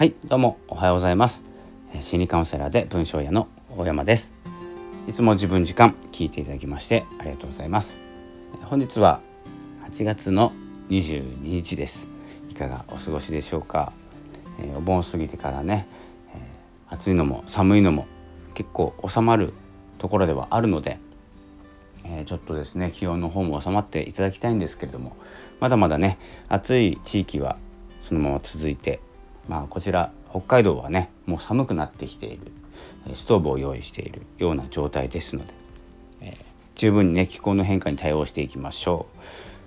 [0.00, 1.44] はいどうもおはようございます。
[2.00, 4.32] 心理カウンセラーで文章屋の大山です。
[5.06, 7.98] いつも自分時間聞いていただきましてありがとうございます。
[8.64, 9.20] 本日は
[9.92, 10.54] 8月の
[10.88, 12.06] 22日です。
[12.48, 13.92] いかがお過ごしでしょうか、
[14.58, 15.86] えー、お盆過ぎてからね、
[16.34, 18.06] えー、暑いのも寒いのも
[18.54, 19.52] 結構収まる
[19.98, 20.98] ところではあるので、
[22.04, 25.14] えー、ちょっとですね気温の方も収まっていただきたいんですけれども
[25.60, 27.58] まだまだね暑い地域は
[28.00, 29.00] そのまま続いて
[29.50, 32.52] まあこちら北海道はねもう寒くなってきている。
[33.14, 35.52] ストーブを用意しているような状態ですので、
[36.20, 36.36] えー、
[36.76, 39.06] 十分にね気候の変化に対応していきましょ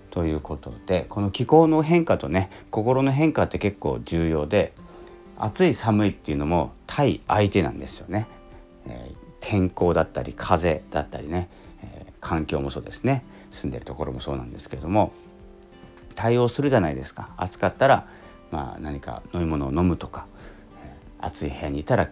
[0.09, 0.13] う。
[0.13, 4.73] ということでこの気候の変化とね心の変化って結構重要で
[5.37, 8.27] 暑い寒いっていうのも対相手なんですよね、
[8.85, 11.49] えー、天候だったり風だったりね、
[11.83, 13.25] えー、環境もそうですね。
[13.51, 15.11] 住んでるところもそうなんですけれども
[16.15, 17.29] 対応するじゃないですか。
[17.37, 18.07] 暑かったら
[18.53, 20.27] まあ、何か飲み物を飲むとか、
[21.17, 22.11] 暑い部屋にいたら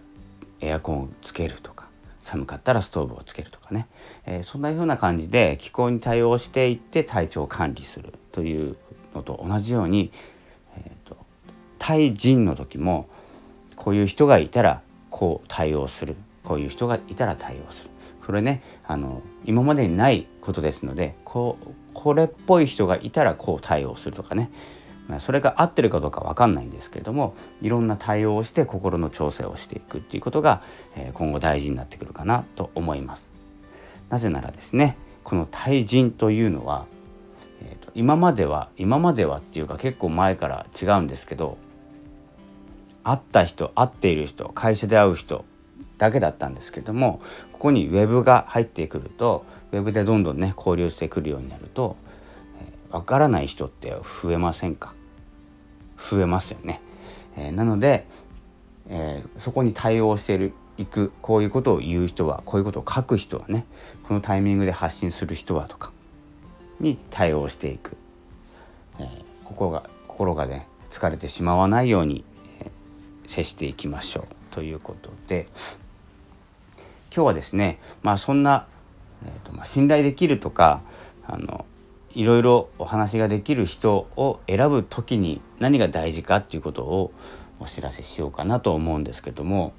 [0.60, 1.86] エアコンをつけるとか
[2.20, 3.86] 寒かったらストーブをつけるとかね、
[4.26, 8.76] えー、そんなような感じで気候に対応していって体調を管理するという
[9.14, 10.10] のと同じように、
[10.76, 11.16] えーと、
[11.78, 13.08] 対人の時も
[13.76, 16.16] こういう人がいたらこう対応する。
[16.42, 17.90] こういう人がいたら対応する。
[18.26, 24.50] これねあの今までにないことですのでこうこれっぽい人がいたらこう対応するとかね。
[25.20, 30.62] それが合ってるかどうか分かんないんですけれどもいろんな対応をして心の調整をしていくっていうことが
[31.14, 33.28] 今後大事になってくるかなと思います。
[34.08, 36.86] なぜならですねこの対人というのは、
[37.62, 41.56] えーと、今までは今まではっていうか結構前から違うんですけど
[43.04, 45.44] 会った人会っている人会社で会う人
[45.98, 47.20] だけだったんですけども
[47.52, 51.96] ここにウェブが入ってくるとウェブでどんどんね交流してくるようになると
[52.92, 53.90] わからない人って
[54.22, 54.94] 増えませんか？
[55.96, 56.80] 増えますよね。
[57.36, 58.06] えー、なので、
[58.88, 63.66] えー、そこに対応しているいくこういうことを言う人はこういうことを書く人はね
[64.06, 65.90] このタイミングで発信する人はとか
[66.80, 67.96] に対応していく、
[68.98, 69.08] えー、
[69.44, 72.24] 心が心がね疲れてしまわないように、
[72.60, 75.48] えー、接していきましょうということで。
[77.14, 78.66] 今日はですねまあそんな、
[79.22, 80.80] えーとまあ、信頼できるとか
[81.26, 81.66] あの
[82.14, 87.12] いろいろお話ができる人を選ぶ時に何が大事かっていうことを
[87.58, 89.72] お知らせしようかなと思うんですけども、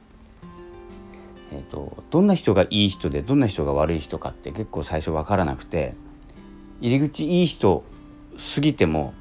[1.51, 5.95] えーと、どんな人がいい人でどんな人が悪い人かって結構最初分からなくて
[6.81, 7.83] 入り口いい人
[8.55, 9.13] 過ぎても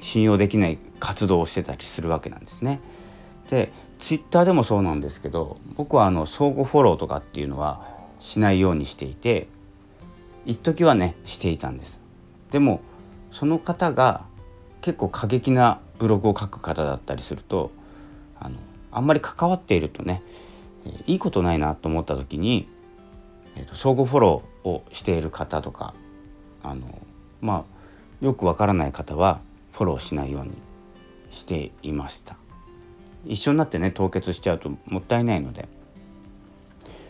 [0.00, 2.80] 信用できない活動をしてたりするわけなんですね。
[3.50, 7.86] でツイッターでもそうなんですけど僕はあの相互フォローとかっていうのは
[8.18, 9.46] しないようにしていて
[10.44, 12.00] 一時はねしていたんです。
[12.50, 12.80] でも
[13.30, 14.24] その方が
[14.80, 17.70] 結構過激なブログを書く方だったりすると
[18.38, 18.56] あの
[18.90, 20.22] あんまり関わっているとね、
[21.06, 22.68] いいことないなと思った時に、
[23.56, 25.94] えーと、相互フォローをしている方とか
[26.62, 27.00] あの
[27.40, 27.64] ま
[28.20, 29.40] あよくわからない方は
[29.72, 30.52] フォローしないように
[31.30, 32.36] していました。
[33.24, 35.68] 一緒になってね凍結しちゃうともったいないので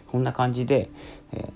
[0.09, 0.91] こんな感じで、
[1.33, 1.53] えー、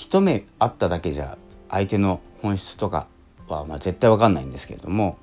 [0.00, 1.36] 一目会っただけじゃ
[1.68, 3.06] 相手の本質とか
[3.48, 5.18] はまあ絶対わかんないんですけれども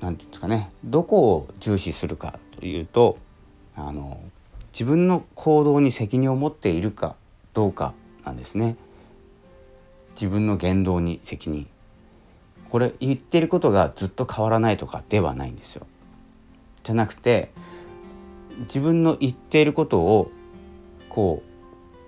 [0.00, 3.16] 何て言うんですかねどこを重視するかというと
[3.76, 4.20] あの
[4.72, 7.14] 自分の行動に責任を持っているか
[7.54, 8.76] どうかなんですね。
[10.16, 11.68] 自分の言動に責任
[12.70, 15.86] これ言ってることがずっと変わらないとかではないんですよ。
[16.82, 17.52] じゃなくて
[18.62, 20.32] 自分の言っていることを
[21.08, 21.49] こう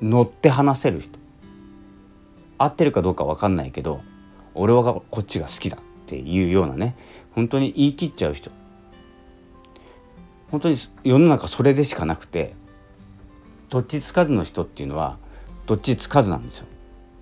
[0.02, 1.18] 乗って話せる人。
[2.58, 4.02] 合ってるかどうか分かんないけど
[4.54, 6.96] 俺はこっちが好きだっていうようなね
[7.34, 8.50] 本当に言い切っちゃう人。
[10.50, 12.54] 本当に世の中それでしかなくて
[13.70, 15.16] どっちつかずの人っていうのは
[15.66, 16.66] どっちつかずなんですよ。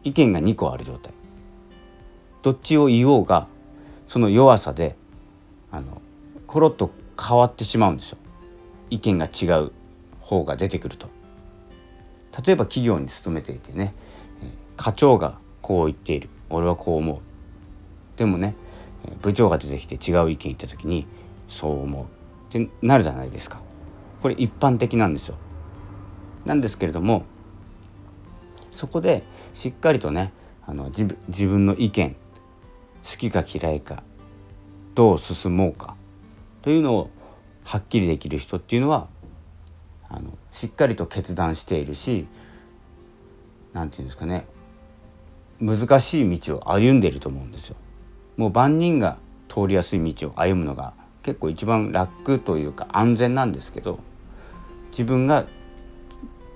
[0.02, 1.12] 意見が2個ある状態。
[2.43, 3.46] どっちを言おうが
[4.08, 4.96] その弱さで
[5.70, 6.02] あの
[6.46, 6.90] コロッと
[7.20, 8.19] 変わってしまうんですよ。
[8.88, 9.72] 意見が違う
[10.20, 11.19] 方が出てくると。
[12.44, 13.94] 例えば企業に勤めていてね
[14.76, 16.28] 課長がこう言っている。
[16.48, 17.19] 俺はこう思う。
[18.16, 18.54] でもね
[19.22, 21.06] 部長が出てきて違う意見言った時に
[21.48, 22.04] そう思う。
[22.04, 22.06] っ
[22.50, 23.60] てなるじゃないですか。
[24.22, 25.37] これ一般的なんですよ。
[26.44, 27.25] なんですけれども
[28.72, 29.22] そこで
[29.54, 30.32] しっかりとね
[30.66, 32.16] あの自自分の意見
[33.04, 34.02] 好きか嫌いか
[34.94, 35.96] どう進もうか
[36.62, 37.10] というのを
[37.64, 39.08] はっきりできる人っていうのは
[40.10, 42.26] あのしっかりと決断しているし
[43.72, 44.46] 何て言うんですかね
[45.60, 47.76] 難しい道を歩んでいると思うんですよ。
[48.36, 49.18] もう万人が
[49.48, 54.00] 通りやすい道を歩むのが結構一番楽というか安全なんですけど
[54.90, 55.44] 自分が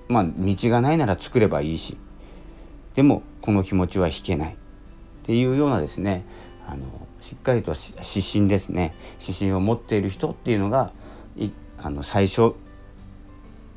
[0.08, 1.98] まあ道がないなら作ればいいし
[2.94, 4.56] でもこの気持ちは引けないっ
[5.24, 6.24] ていうようなですね
[6.66, 6.84] あの
[7.20, 10.92] しっかりと指針ですね指針を持っている人っていうのが
[11.36, 12.54] いあの最初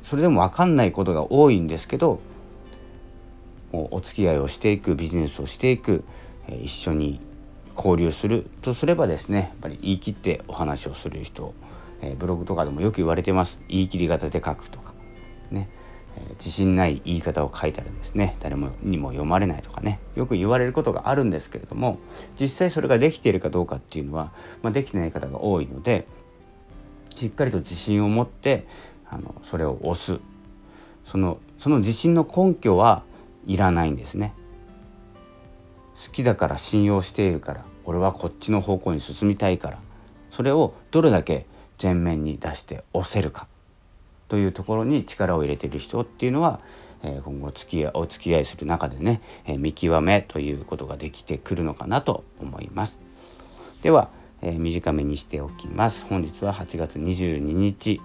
[0.02, 2.20] それでも分かんないことが多いんですけど
[3.72, 6.02] お付き合いをしていくビジネスをしていく、
[6.46, 7.20] え一緒に
[7.76, 11.54] 交流するとすればですねやっぱり言い切ってお話をする人、
[12.00, 13.58] え、ブログとかでもよく言われてます。
[13.68, 14.94] 言い切り型で書くとか
[15.50, 15.68] ね
[16.38, 21.98] 自信ない言い方を書いたらですね誰もにも読まれないとかねよく言われることがあるんですけれども
[22.40, 26.06] 実際それができているかどうかっていうのは、まあ、できてない方が多いので
[27.16, 28.66] しっかりと自信を持って
[29.10, 30.20] あのそれを押す
[31.04, 33.02] そのその自信の根拠は
[33.46, 34.34] いらないんですね。
[36.04, 39.78] 好きだから信用しているから俺はこっちの方向に進みたいから
[40.30, 41.46] それをどれだけ
[41.82, 43.48] 前面に出して押せるか
[44.28, 46.60] というところに力を入れている人っていうのは、
[47.02, 52.98] えー、今後付き合いお付き合いする中でね、えー、見極めということができてくるのかなと思います。
[53.82, 54.10] では、
[54.42, 56.04] えー、短めにしておきます。
[56.08, 58.00] 本日は8月22日、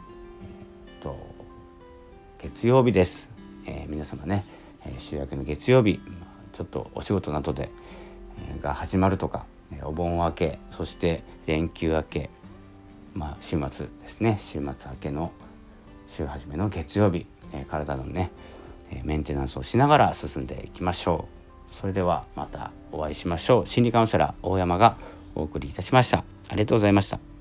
[1.03, 1.17] と
[2.41, 3.29] 月曜日です。
[3.65, 4.45] え皆様ね、
[4.85, 5.99] え週明けの月曜日
[6.53, 7.69] ちょっとお仕事などで、
[8.57, 12.29] えが始まるとか、えお盆明けそして連休明け
[13.13, 14.39] まあ週末ですね。
[14.41, 15.31] 週末明けの
[16.07, 18.31] 週初めの月曜日、え体のね、
[18.89, 21.27] えメンテナンスをしながら進んでいきましょ
[21.73, 21.75] う。
[21.81, 23.67] それではまたお会いしましょう。
[23.67, 24.95] 心理カウンセラー大山が
[25.35, 26.23] お送りいたしました。
[26.47, 27.32] ありがとうございました。